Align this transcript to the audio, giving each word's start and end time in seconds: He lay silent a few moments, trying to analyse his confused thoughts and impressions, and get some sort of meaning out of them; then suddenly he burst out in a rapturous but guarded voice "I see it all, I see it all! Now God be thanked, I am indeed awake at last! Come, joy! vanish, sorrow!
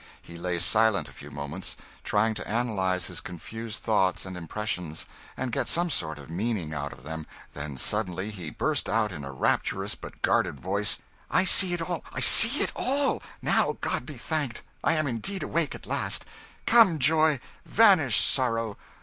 He 0.19 0.35
lay 0.35 0.57
silent 0.57 1.07
a 1.09 1.13
few 1.13 1.29
moments, 1.29 1.77
trying 2.03 2.33
to 2.33 2.47
analyse 2.51 3.05
his 3.05 3.21
confused 3.21 3.83
thoughts 3.83 4.25
and 4.25 4.35
impressions, 4.35 5.05
and 5.37 5.51
get 5.51 5.67
some 5.67 5.91
sort 5.91 6.17
of 6.17 6.27
meaning 6.27 6.73
out 6.73 6.91
of 6.91 7.03
them; 7.03 7.27
then 7.53 7.77
suddenly 7.77 8.31
he 8.31 8.49
burst 8.49 8.89
out 8.89 9.11
in 9.11 9.23
a 9.23 9.31
rapturous 9.31 9.93
but 9.93 10.23
guarded 10.23 10.59
voice 10.59 10.97
"I 11.29 11.43
see 11.45 11.75
it 11.75 11.83
all, 11.87 12.03
I 12.11 12.19
see 12.19 12.63
it 12.63 12.71
all! 12.75 13.21
Now 13.43 13.77
God 13.81 14.07
be 14.07 14.17
thanked, 14.17 14.63
I 14.83 14.93
am 14.93 15.05
indeed 15.05 15.43
awake 15.43 15.75
at 15.75 15.85
last! 15.85 16.25
Come, 16.65 16.97
joy! 16.97 17.39
vanish, 17.67 18.25
sorrow! 18.25 18.79